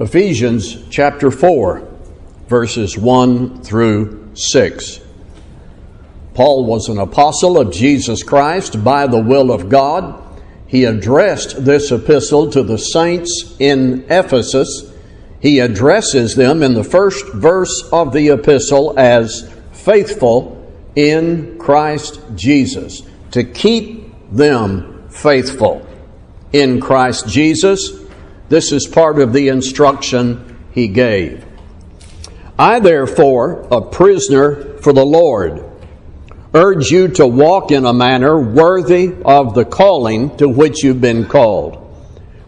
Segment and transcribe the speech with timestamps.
[0.00, 1.86] Ephesians chapter 4,
[2.48, 5.00] verses 1 through 6.
[6.32, 10.24] Paul was an apostle of Jesus Christ by the will of God.
[10.66, 14.90] He addressed this epistle to the saints in Ephesus.
[15.38, 23.02] He addresses them in the first verse of the epistle as faithful in Christ Jesus,
[23.32, 25.86] to keep them faithful
[26.54, 27.99] in Christ Jesus.
[28.50, 31.46] This is part of the instruction he gave.
[32.58, 35.64] I, therefore, a prisoner for the Lord,
[36.52, 41.26] urge you to walk in a manner worthy of the calling to which you've been
[41.26, 41.78] called,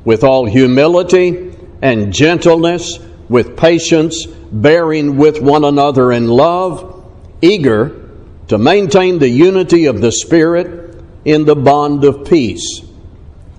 [0.05, 2.99] with all humility and gentleness,
[3.29, 7.07] with patience, bearing with one another in love,
[7.41, 8.11] eager
[8.49, 12.83] to maintain the unity of the Spirit in the bond of peace.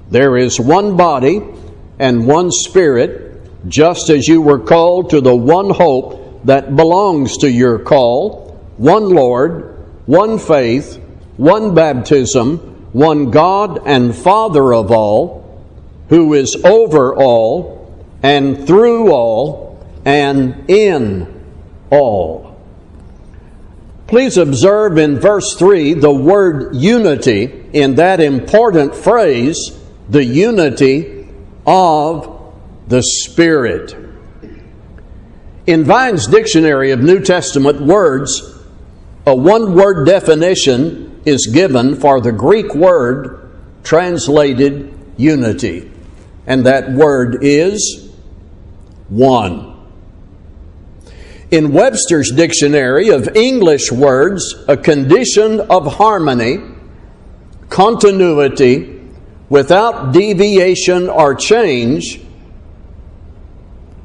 [0.09, 1.42] There is one body
[2.00, 7.50] and one Spirit, just as you were called to the one hope that belongs to
[7.50, 11.00] your call, one Lord, one faith,
[11.38, 12.58] one baptism,
[12.92, 15.66] one God and Father of all,
[16.10, 21.44] who is over all and through all and in
[21.90, 22.60] all.
[24.08, 29.72] Please observe in verse 3 the word unity in that important phrase,
[30.10, 31.12] the unity
[31.66, 32.53] of
[32.88, 33.95] the Spirit.
[35.66, 38.59] In Vine's Dictionary of New Testament Words,
[39.25, 43.50] a one word definition is given for the Greek word
[43.84, 45.89] translated unity,
[46.45, 48.09] and that word is
[49.08, 49.69] one.
[51.52, 56.58] In Webster's Dictionary of English Words, a condition of harmony,
[57.69, 59.03] continuity,
[59.54, 62.20] without deviation or change,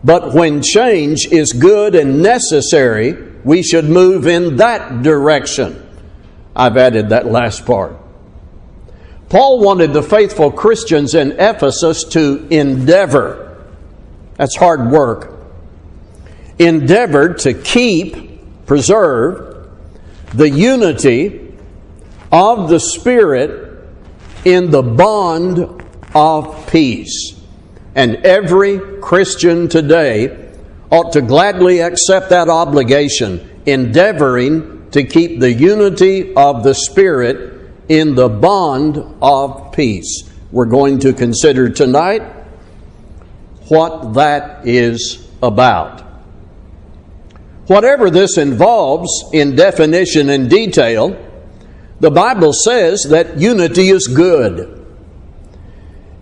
[0.04, 3.14] but when change is good and necessary,
[3.44, 5.88] we should move in that direction.
[6.54, 7.96] I've added that last part.
[9.30, 13.64] Paul wanted the faithful Christians in Ephesus to endeavor.
[14.36, 15.32] That's hard work.
[16.58, 19.66] Endeavor to keep, preserve
[20.34, 21.54] the unity
[22.30, 23.67] of the Spirit
[24.44, 25.84] in the bond
[26.14, 27.34] of peace.
[27.94, 30.52] And every Christian today
[30.90, 38.14] ought to gladly accept that obligation, endeavoring to keep the unity of the Spirit in
[38.14, 40.30] the bond of peace.
[40.50, 42.22] We're going to consider tonight
[43.68, 46.00] what that is about.
[47.66, 51.27] Whatever this involves in definition and detail,
[52.00, 54.74] the Bible says that unity is good.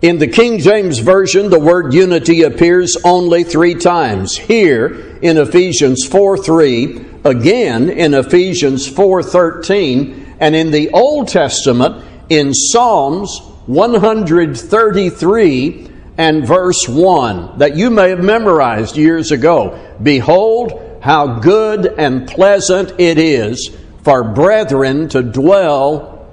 [0.01, 4.37] In the King James Version, the word unity appears only three times.
[4.37, 12.05] Here in Ephesians 4 3, again in Ephesians 4 13, and in the Old Testament
[12.29, 19.79] in Psalms 133 and verse 1 that you may have memorized years ago.
[20.01, 23.75] Behold, how good and pleasant it is
[24.07, 26.25] for brethren to dwell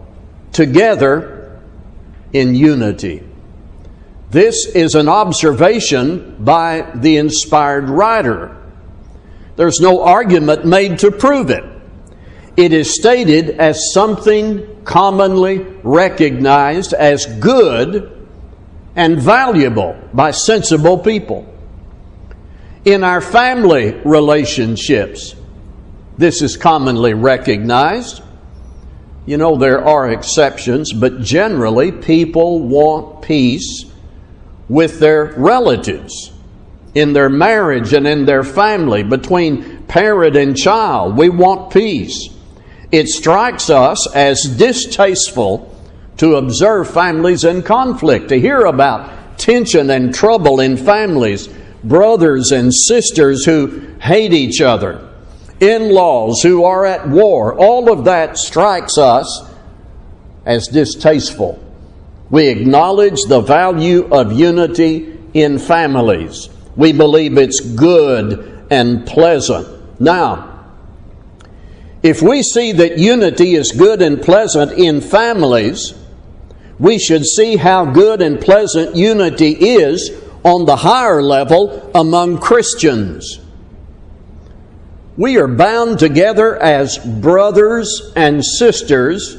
[0.52, 1.60] together
[2.32, 3.20] in unity.
[4.30, 8.56] This is an observation by the inspired writer.
[9.56, 11.64] There's no argument made to prove it.
[12.56, 18.28] It is stated as something commonly recognized as good
[18.94, 21.52] and valuable by sensible people.
[22.84, 25.34] In our family relationships,
[26.16, 28.22] this is commonly recognized.
[29.26, 33.86] You know, there are exceptions, but generally people want peace
[34.68, 36.32] with their relatives,
[36.94, 41.16] in their marriage and in their family, between parent and child.
[41.16, 42.28] We want peace.
[42.92, 45.74] It strikes us as distasteful
[46.18, 51.48] to observe families in conflict, to hear about tension and trouble in families,
[51.82, 55.10] brothers and sisters who hate each other,
[55.64, 57.54] in laws who are at war.
[57.54, 59.50] All of that strikes us
[60.44, 61.58] as distasteful.
[62.30, 66.48] We acknowledge the value of unity in families.
[66.76, 70.00] We believe it's good and pleasant.
[70.00, 70.66] Now,
[72.02, 75.94] if we see that unity is good and pleasant in families,
[76.78, 80.10] we should see how good and pleasant unity is
[80.42, 83.40] on the higher level among Christians.
[85.16, 89.36] We are bound together as brothers and sisters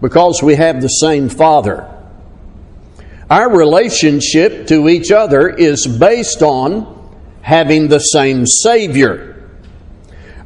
[0.00, 1.88] because we have the same Father.
[3.30, 6.98] Our relationship to each other is based on
[7.42, 9.48] having the same Savior.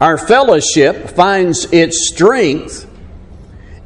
[0.03, 2.87] Our fellowship finds its strength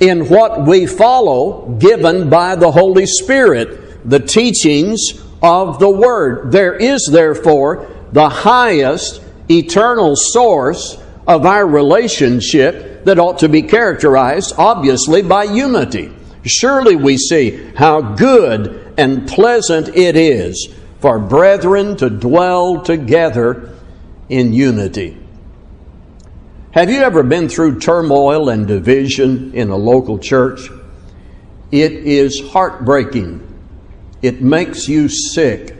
[0.01, 5.01] in what we follow given by the Holy Spirit, the teachings
[5.41, 6.51] of the Word.
[6.51, 14.55] There is, therefore, the highest eternal source of our relationship that ought to be characterized,
[14.57, 16.13] obviously, by unity.
[16.45, 23.75] Surely we see how good and pleasant it is for brethren to dwell together
[24.29, 25.17] in unity.
[26.73, 30.71] Have you ever been through turmoil and division in a local church?
[31.73, 33.47] It is heartbreaking.
[34.23, 35.77] It makes you sick.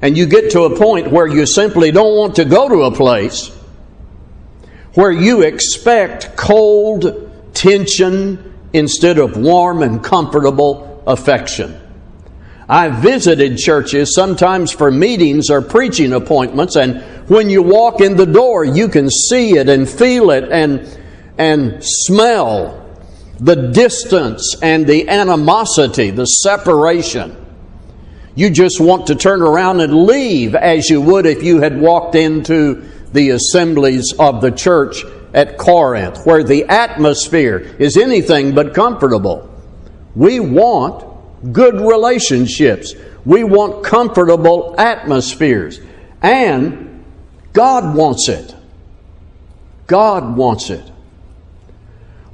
[0.00, 2.94] And you get to a point where you simply don't want to go to a
[2.94, 3.50] place
[4.94, 11.80] where you expect cold tension instead of warm and comfortable affection.
[12.68, 18.26] I've visited churches sometimes for meetings or preaching appointments, and when you walk in the
[18.26, 20.86] door, you can see it and feel it and,
[21.38, 22.84] and smell
[23.40, 27.36] the distance and the animosity, the separation.
[28.38, 32.14] You just want to turn around and leave as you would if you had walked
[32.14, 35.02] into the assemblies of the church
[35.34, 39.52] at Corinth, where the atmosphere is anything but comfortable.
[40.14, 42.94] We want good relationships.
[43.24, 45.80] We want comfortable atmospheres.
[46.22, 47.04] And
[47.52, 48.54] God wants it.
[49.88, 50.88] God wants it.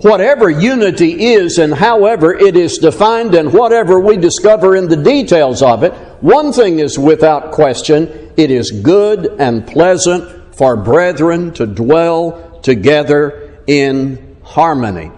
[0.04, 5.62] Whatever unity is and however it is defined and whatever we discover in the details
[5.62, 11.66] of it, one thing is without question it is good and pleasant for brethren to
[11.66, 15.10] dwell together in harmony.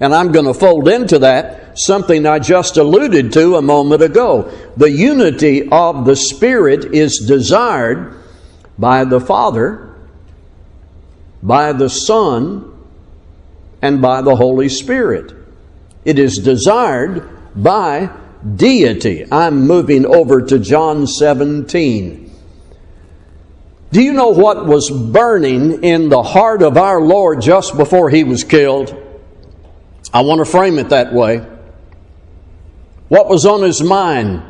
[0.00, 4.50] And I'm going to fold into that something I just alluded to a moment ago.
[4.74, 8.14] The unity of the Spirit is desired
[8.78, 9.94] by the Father,
[11.42, 12.69] by the Son,
[13.82, 15.32] and by the Holy Spirit.
[16.04, 18.10] It is desired by
[18.56, 19.26] deity.
[19.30, 22.30] I'm moving over to John 17.
[23.92, 28.22] Do you know what was burning in the heart of our Lord just before he
[28.24, 28.96] was killed?
[30.12, 31.38] I want to frame it that way.
[33.08, 34.42] What was on his mind?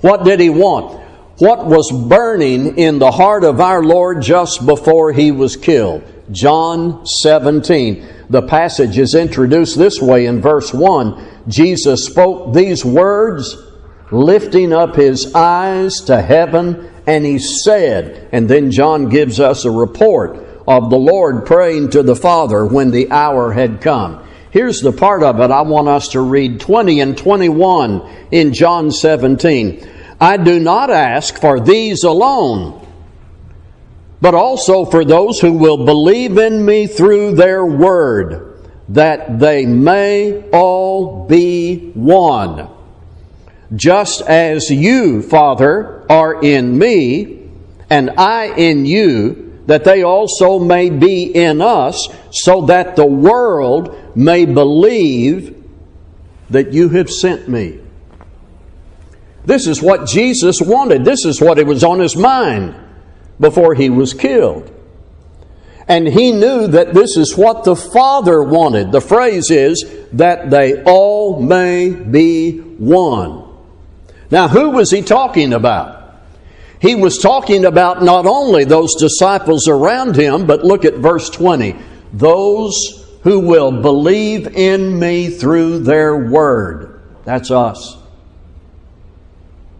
[0.00, 1.00] What did he want?
[1.38, 6.02] What was burning in the heart of our Lord just before he was killed?
[6.32, 8.06] John 17.
[8.30, 11.48] The passage is introduced this way in verse 1.
[11.48, 13.56] Jesus spoke these words,
[14.12, 19.70] lifting up his eyes to heaven, and he said, and then John gives us a
[19.70, 20.36] report
[20.68, 24.24] of the Lord praying to the Father when the hour had come.
[24.52, 28.92] Here's the part of it I want us to read 20 and 21 in John
[28.92, 29.88] 17.
[30.20, 32.86] I do not ask for these alone,
[34.20, 38.58] but also for those who will believe in me through their word,
[38.90, 42.68] that they may all be one.
[43.74, 47.48] Just as you, Father, are in me,
[47.88, 54.16] and I in you, that they also may be in us, so that the world
[54.16, 55.56] may believe
[56.50, 57.78] that you have sent me.
[59.44, 61.04] This is what Jesus wanted.
[61.04, 62.74] This is what it was on his mind
[63.40, 64.70] before he was killed.
[65.88, 68.92] And he knew that this is what the Father wanted.
[68.92, 73.44] The phrase is, that they all may be one.
[74.30, 76.14] Now, who was he talking about?
[76.80, 81.76] He was talking about not only those disciples around him, but look at verse 20.
[82.12, 87.02] Those who will believe in me through their word.
[87.24, 87.98] That's us.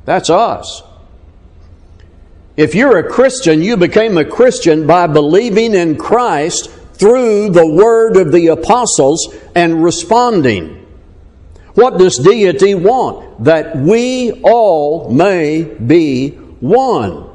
[0.05, 0.83] That's us.
[2.57, 8.16] If you're a Christian, you became a Christian by believing in Christ through the word
[8.16, 10.87] of the apostles and responding.
[11.75, 13.45] What does deity want?
[13.45, 16.30] That we all may be
[16.61, 17.28] one.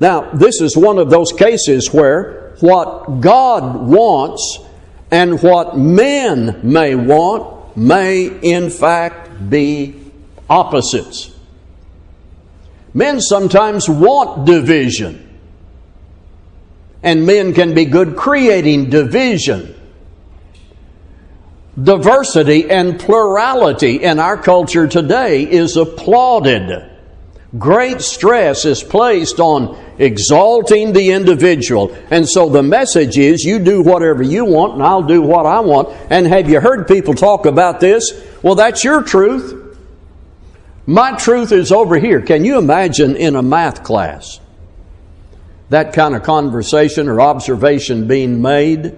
[0.00, 4.58] Now, this is one of those cases where what God wants
[5.10, 9.94] and what men may want may, in fact, be
[10.50, 11.33] opposites.
[12.94, 15.20] Men sometimes want division,
[17.02, 19.74] and men can be good creating division.
[21.82, 26.88] Diversity and plurality in our culture today is applauded.
[27.58, 31.96] Great stress is placed on exalting the individual.
[32.12, 35.60] And so the message is you do whatever you want and I'll do what I
[35.60, 35.88] want.
[36.10, 38.12] And have you heard people talk about this?
[38.42, 39.63] Well, that's your truth.
[40.86, 42.20] My truth is over here.
[42.20, 44.40] Can you imagine in a math class
[45.70, 48.96] that kind of conversation or observation being made?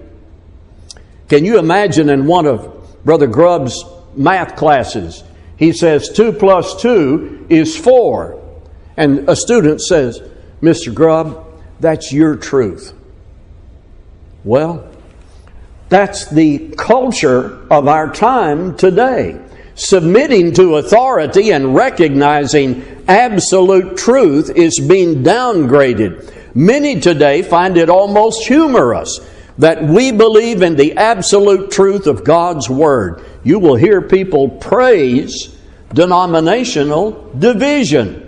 [1.28, 3.84] Can you imagine in one of Brother Grubb's
[4.16, 5.22] math classes,
[5.56, 8.42] he says 2 plus 2 is 4.
[8.96, 10.20] And a student says,
[10.60, 10.92] Mr.
[10.92, 11.44] Grubb,
[11.78, 12.94] that's your truth.
[14.42, 14.90] Well,
[15.88, 19.40] that's the culture of our time today.
[19.76, 26.54] Submitting to authority and recognizing absolute truth is being downgraded.
[26.54, 29.20] Many today find it almost humorous
[29.58, 33.22] that we believe in the absolute truth of God's Word.
[33.44, 35.54] You will hear people praise
[35.92, 38.22] denominational division.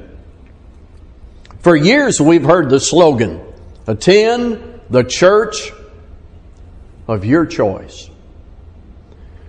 [1.61, 3.41] For years, we've heard the slogan
[3.87, 5.73] attend the church
[7.07, 8.11] of your choice.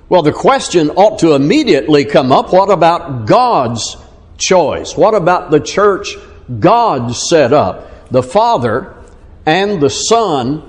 [0.10, 3.96] Well, the question ought to immediately come up what about God's
[4.40, 4.98] choice?
[4.98, 6.16] What about the church
[6.60, 8.10] God set up?
[8.10, 8.96] The Father
[9.46, 10.64] and the Son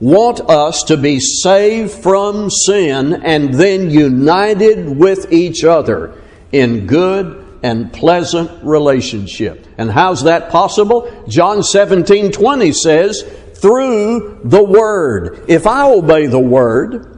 [0.00, 6.20] want us to be saved from sin and then united with each other
[6.52, 9.66] in good and pleasant relationship.
[9.78, 11.24] And how's that possible?
[11.26, 13.22] John 17 20 says,
[13.54, 15.46] through the Word.
[15.48, 17.17] If I obey the Word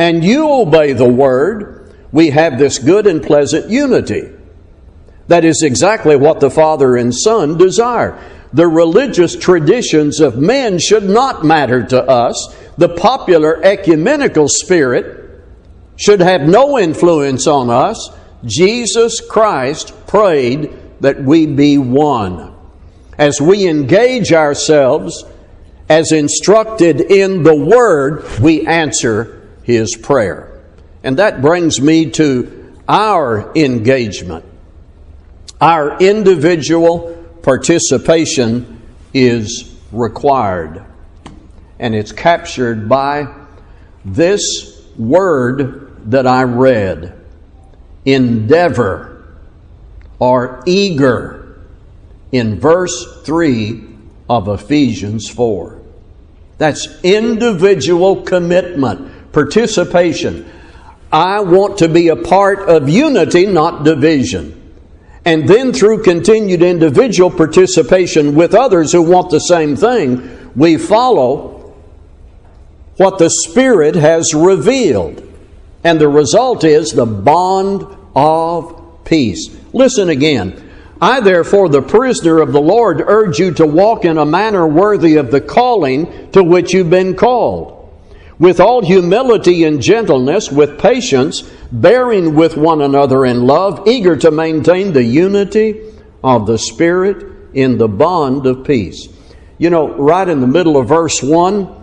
[0.00, 4.30] and you obey the Word, we have this good and pleasant unity.
[5.28, 8.18] That is exactly what the Father and Son desire.
[8.54, 12.56] The religious traditions of men should not matter to us.
[12.78, 15.42] The popular ecumenical spirit
[15.96, 18.10] should have no influence on us.
[18.46, 22.54] Jesus Christ prayed that we be one.
[23.18, 25.26] As we engage ourselves
[25.90, 30.60] as instructed in the Word, we answer His prayer.
[31.02, 34.44] And that brings me to our engagement.
[35.60, 38.80] Our individual participation
[39.14, 40.84] is required.
[41.78, 43.34] And it's captured by
[44.04, 47.16] this word that I read
[48.04, 49.38] endeavor
[50.18, 51.60] or eager
[52.32, 53.84] in verse 3
[54.28, 55.80] of Ephesians 4.
[56.58, 60.50] That's individual commitment, participation.
[61.12, 64.56] I want to be a part of unity, not division.
[65.24, 71.74] And then through continued individual participation with others who want the same thing, we follow
[72.96, 75.26] what the Spirit has revealed.
[75.84, 79.56] And the result is the bond of peace.
[79.72, 80.68] Listen again.
[81.00, 85.16] I, therefore, the prisoner of the Lord, urge you to walk in a manner worthy
[85.16, 87.79] of the calling to which you've been called,
[88.40, 94.32] with all humility and gentleness, with patience, bearing with one another in love, eager to
[94.32, 95.80] maintain the unity
[96.24, 99.06] of the Spirit in the bond of peace.
[99.58, 101.76] You know, right in the middle of verse 1,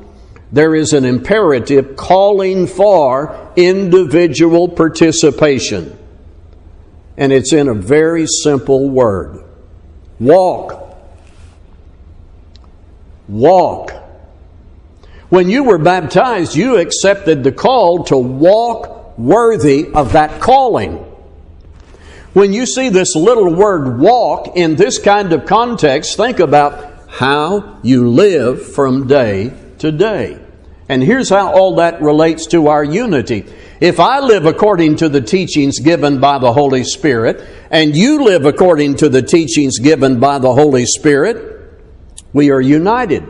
[0.52, 5.98] there is an imperative calling for individual participation
[7.18, 9.44] and it's in a very simple word
[10.20, 10.84] walk.
[13.28, 13.87] Walk.
[15.30, 21.04] When you were baptized, you accepted the call to walk worthy of that calling.
[22.34, 27.80] When you see this little word walk in this kind of context, think about how
[27.84, 30.40] you live from day to day.
[30.88, 33.46] And here's how all that relates to our unity.
[33.82, 38.46] If I live according to the teachings given by the Holy Spirit, and you live
[38.46, 41.82] according to the teachings given by the Holy Spirit,
[42.32, 43.28] we are united.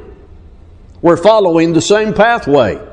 [1.08, 2.86] We're following the same pathway.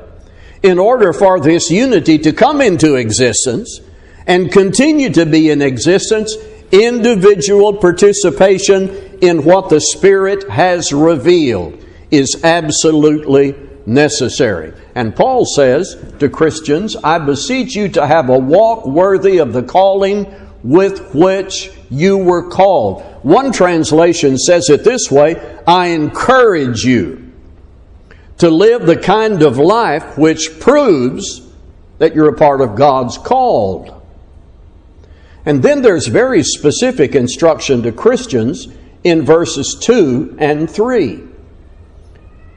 [0.63, 3.81] In order for this unity to come into existence
[4.25, 6.33] and continue to be in existence,
[6.71, 13.53] individual participation in what the Spirit has revealed is absolutely
[13.85, 14.71] necessary.
[14.95, 19.63] And Paul says to Christians, I beseech you to have a walk worthy of the
[19.63, 23.03] calling with which you were called.
[23.23, 25.35] One translation says it this way
[25.67, 27.24] I encourage you
[28.37, 31.41] to live the kind of life which proves
[31.97, 33.91] that you're a part of God's called.
[35.45, 38.67] And then there's very specific instruction to Christians
[39.03, 41.23] in verses 2 and 3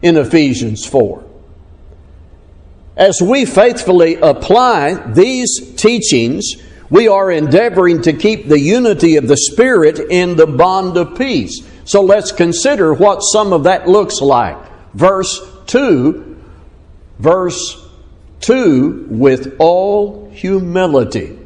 [0.03, 1.25] in Ephesians 4.
[2.97, 6.57] As we faithfully apply these teachings,
[6.91, 11.63] we are endeavoring to keep the unity of the Spirit in the bond of peace.
[11.85, 14.57] So let's consider what some of that looks like.
[14.95, 16.37] Verse 2,
[17.19, 17.89] verse
[18.41, 21.39] 2, with all humility.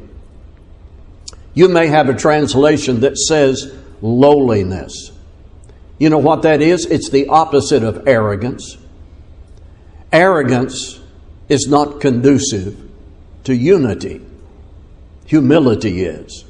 [1.53, 5.11] You may have a translation that says lowliness.
[5.99, 6.85] You know what that is?
[6.85, 8.77] It's the opposite of arrogance.
[10.11, 10.99] Arrogance
[11.49, 12.77] is not conducive
[13.43, 14.21] to unity.
[15.25, 16.45] Humility is.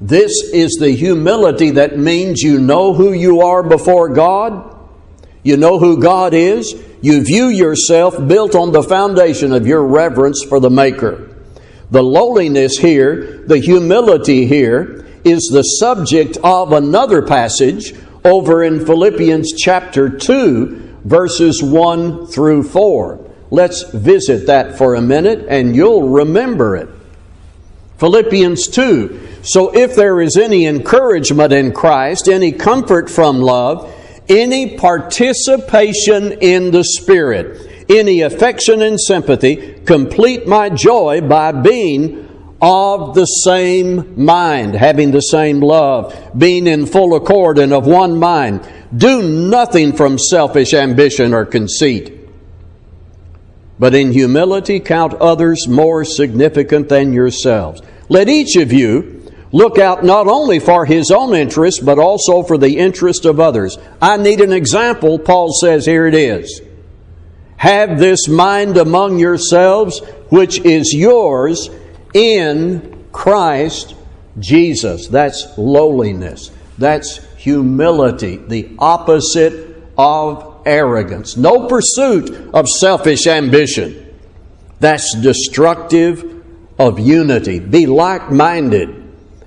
[0.00, 4.71] This is the humility that means you know who you are before God,
[5.42, 10.44] you know who God is, you view yourself built on the foundation of your reverence
[10.44, 11.34] for the Maker.
[11.90, 17.94] The lowliness here, the humility here, is the subject of another passage
[18.24, 23.30] over in Philippians chapter 2, verses 1 through 4.
[23.50, 26.88] Let's visit that for a minute and you'll remember it.
[27.98, 29.28] Philippians 2.
[29.42, 33.92] So if there is any encouragement in Christ, any comfort from love,
[34.32, 42.28] any participation in the Spirit, any affection and sympathy, complete my joy by being
[42.62, 48.18] of the same mind, having the same love, being in full accord and of one
[48.18, 48.66] mind.
[48.96, 52.28] Do nothing from selfish ambition or conceit,
[53.78, 57.82] but in humility count others more significant than yourselves.
[58.08, 59.21] Let each of you
[59.52, 63.78] look out not only for his own interest, but also for the interest of others.
[64.00, 65.18] I need an example.
[65.18, 66.62] Paul says, here it is.
[67.58, 71.70] Have this mind among yourselves, which is yours
[72.12, 73.94] in Christ
[74.40, 75.06] Jesus.
[75.08, 76.50] That's lowliness.
[76.78, 81.36] That's humility, the opposite of arrogance.
[81.36, 84.12] No pursuit of selfish ambition.
[84.80, 86.42] That's destructive
[86.78, 87.60] of unity.
[87.60, 89.01] Be like minded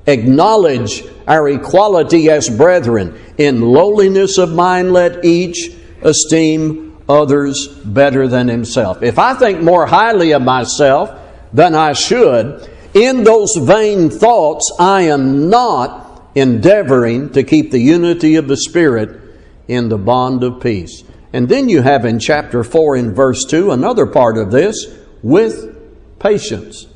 [0.08, 3.20] acknowledge our equality as brethren.
[3.38, 5.72] In lowliness of mind, let each
[6.02, 9.04] esteem others better than himself.
[9.04, 11.12] If I think more highly of myself
[11.54, 18.36] than I should, in those vain thoughts, I am not endeavoring to keep the unity
[18.36, 19.22] of the Spirit
[19.68, 21.04] in the bond of peace.
[21.34, 24.88] And then you have in chapter 4 in verse 2 another part of this
[25.22, 25.78] with
[26.20, 26.88] patience.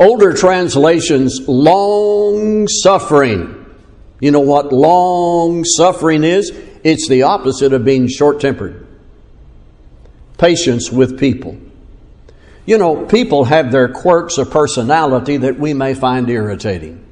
[0.00, 3.66] Older translations, long suffering.
[4.18, 6.50] You know what long suffering is?
[6.82, 8.86] It's the opposite of being short tempered.
[10.38, 11.58] Patience with people.
[12.64, 17.04] You know, people have their quirks of personality that we may find irritating.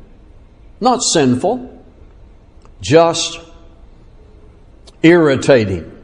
[0.80, 1.84] Not sinful,
[2.80, 3.38] just
[5.02, 5.94] irritating.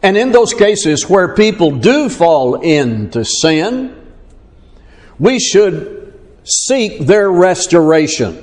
[0.00, 4.05] And in those cases where people do fall into sin,
[5.18, 8.42] we should seek their restoration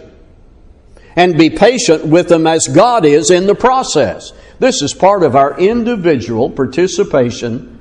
[1.15, 4.33] and be patient with them as God is in the process.
[4.59, 7.79] This is part of our individual participation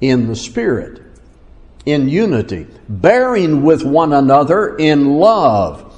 [0.00, 1.02] in the Spirit,
[1.84, 5.92] in unity, bearing with one another in love.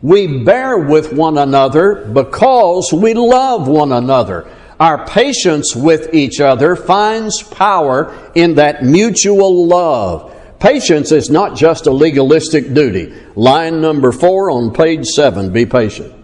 [0.00, 4.48] We bear with one another because we love one another.
[4.80, 10.31] Our patience with each other finds power in that mutual love.
[10.62, 13.12] Patience is not just a legalistic duty.
[13.34, 16.14] Line number four on page seven be patient.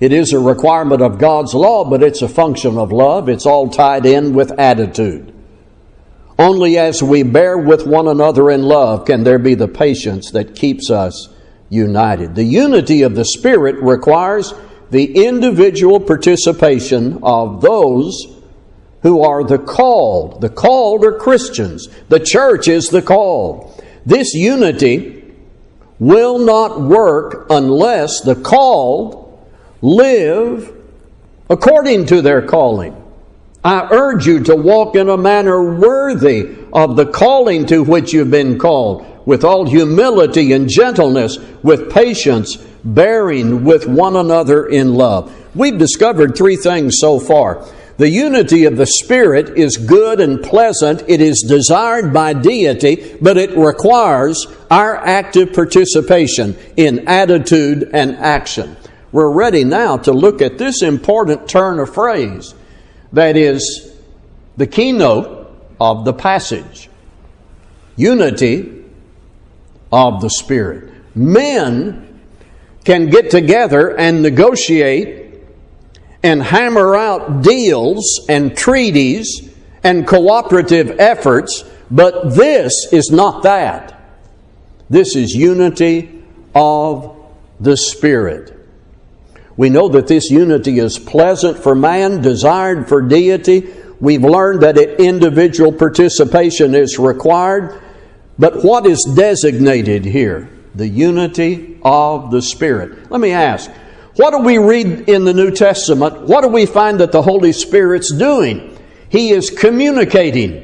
[0.00, 3.28] It is a requirement of God's law, but it's a function of love.
[3.28, 5.30] It's all tied in with attitude.
[6.38, 10.56] Only as we bear with one another in love can there be the patience that
[10.56, 11.28] keeps us
[11.68, 12.34] united.
[12.34, 14.54] The unity of the Spirit requires
[14.90, 18.35] the individual participation of those
[19.06, 20.40] who are the called.
[20.40, 21.86] The called are Christians.
[22.08, 23.80] The church is the called.
[24.04, 25.32] This unity
[26.00, 29.48] will not work unless the called
[29.80, 30.76] live
[31.48, 33.00] according to their calling.
[33.62, 38.32] I urge you to walk in a manner worthy of the calling to which you've
[38.32, 45.32] been called, with all humility and gentleness, with patience, bearing with one another in love.
[45.54, 47.64] We've discovered three things so far.
[47.98, 51.04] The unity of the Spirit is good and pleasant.
[51.08, 58.76] It is desired by deity, but it requires our active participation in attitude and action.
[59.12, 62.54] We're ready now to look at this important turn of phrase
[63.12, 63.94] that is
[64.58, 66.90] the keynote of the passage
[67.96, 68.84] unity
[69.90, 70.92] of the Spirit.
[71.14, 72.20] Men
[72.84, 75.25] can get together and negotiate
[76.22, 79.52] and hammer out deals and treaties
[79.84, 84.00] and cooperative efforts, but this is not that.
[84.90, 86.22] This is unity
[86.54, 87.16] of
[87.60, 88.52] the Spirit.
[89.56, 93.72] We know that this unity is pleasant for man, desired for deity.
[94.00, 97.80] We've learned that individual participation is required.
[98.38, 100.50] But what is designated here?
[100.74, 103.10] The unity of the Spirit.
[103.10, 103.70] Let me ask,
[104.16, 106.22] what do we read in the New Testament?
[106.22, 108.76] What do we find that the Holy Spirit's doing?
[109.08, 110.62] He is communicating.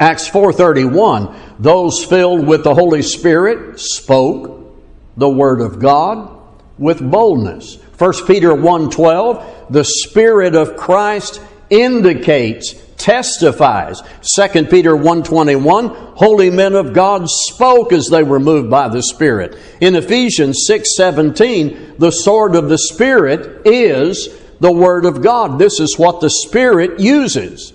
[0.00, 4.74] Acts 4:31 those filled with the Holy Spirit spoke
[5.16, 6.30] the word of God
[6.78, 7.78] with boldness.
[7.98, 14.02] 1 Peter 1:12 the spirit of Christ indicates testifies.
[14.36, 19.58] 2 peter 1.21 holy men of god spoke as they were moved by the spirit.
[19.80, 24.28] In ephesians 6.17 the sword of the spirit is
[24.60, 25.58] the word of god.
[25.58, 27.72] This is what the spirit uses.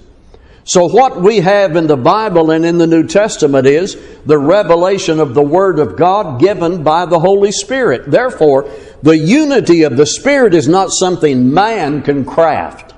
[0.69, 5.19] So, what we have in the Bible and in the New Testament is the revelation
[5.19, 8.11] of the Word of God given by the Holy Spirit.
[8.11, 8.69] Therefore,
[9.01, 12.93] the unity of the Spirit is not something man can craft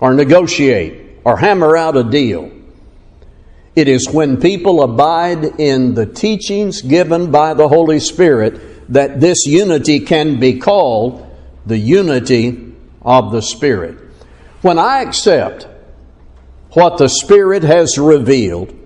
[0.00, 2.50] or negotiate or hammer out a deal.
[3.74, 9.46] It is when people abide in the teachings given by the Holy Spirit that this
[9.46, 11.26] unity can be called
[11.66, 13.98] the unity of the Spirit.
[14.62, 15.66] When I accept
[16.70, 18.78] what the Spirit has revealed,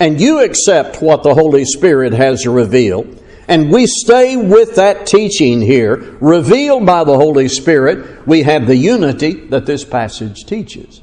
[0.00, 5.60] and you accept what the Holy Spirit has revealed, and we stay with that teaching
[5.60, 11.02] here, revealed by the Holy Spirit, we have the unity that this passage teaches.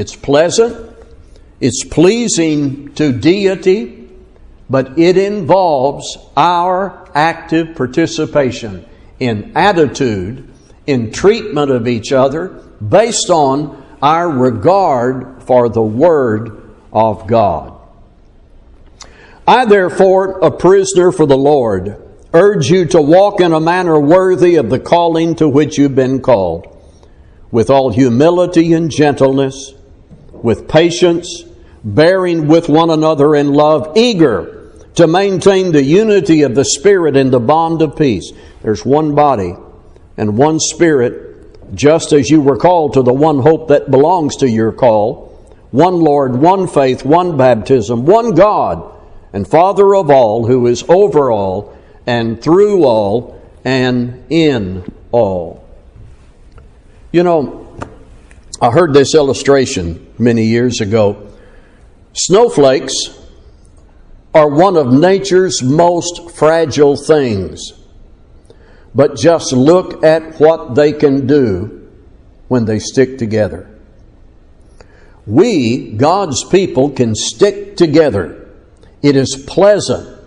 [0.00, 0.96] It's pleasant,
[1.60, 4.08] it's pleasing to deity,
[4.70, 8.86] but it involves our active participation
[9.18, 10.48] in attitude,
[10.86, 12.48] in treatment of each other,
[12.80, 17.78] based on our regard for the Word of God.
[19.46, 24.56] I, therefore, a prisoner for the Lord, urge you to walk in a manner worthy
[24.56, 26.74] of the calling to which you've been called,
[27.50, 29.74] with all humility and gentleness,
[30.42, 31.44] with patience,
[31.84, 37.30] bearing with one another in love, eager to maintain the unity of the Spirit in
[37.30, 38.32] the bond of peace.
[38.62, 39.54] There's one body
[40.16, 44.48] and one Spirit just as you were called to the one hope that belongs to
[44.48, 45.30] your call
[45.70, 48.92] one Lord, one faith, one baptism, one God,
[49.32, 51.76] and Father of all, who is over all,
[52.06, 55.64] and through all, and in all.
[57.12, 57.59] You know,
[58.60, 61.30] I heard this illustration many years ago.
[62.12, 62.94] Snowflakes
[64.34, 67.72] are one of nature's most fragile things
[68.94, 71.88] but just look at what they can do
[72.48, 73.68] when they stick together.
[75.26, 78.50] We, God's people, can stick together.
[79.02, 80.18] It is pleasant.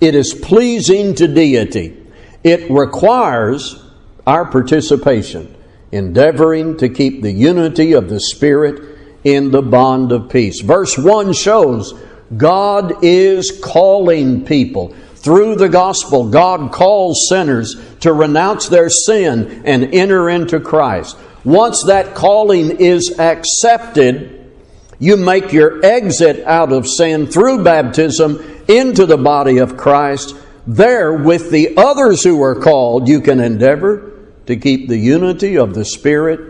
[0.00, 1.96] It is pleasing to deity.
[2.42, 3.82] It requires
[4.26, 5.54] our participation,
[5.92, 10.60] endeavoring to keep the unity of the Spirit in the bond of peace.
[10.60, 11.94] Verse 1 shows
[12.36, 14.94] God is calling people.
[15.16, 21.18] Through the gospel, God calls sinners to renounce their sin and enter into Christ.
[21.44, 24.50] Once that calling is accepted,
[24.98, 30.36] you make your exit out of sin through baptism into the body of Christ.
[30.66, 34.09] There, with the others who are called, you can endeavor
[34.46, 36.40] to keep the unity of the Spirit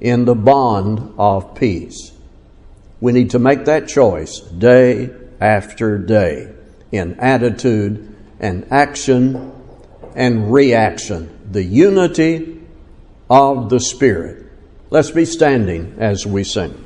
[0.00, 2.12] in the bond of peace.
[3.00, 6.52] We need to make that choice day after day
[6.90, 9.52] in attitude and action
[10.14, 11.38] and reaction.
[11.50, 12.60] The unity
[13.30, 14.46] of the Spirit.
[14.90, 16.84] Let's be standing as we sing.